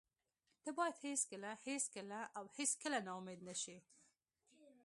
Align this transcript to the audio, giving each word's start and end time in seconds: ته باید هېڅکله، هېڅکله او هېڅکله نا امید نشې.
ته 0.63 0.69
باید 0.77 0.95
هېڅکله، 1.05 1.49
هېڅکله 1.67 2.19
او 2.37 2.43
هېڅکله 2.57 2.97
نا 3.07 3.11
امید 3.19 3.39
نشې. 3.47 3.77